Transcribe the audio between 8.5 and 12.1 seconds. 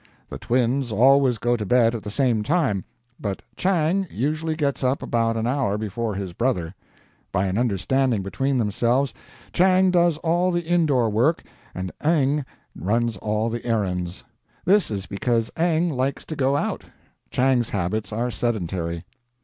themselves, Chang does all the indoor work and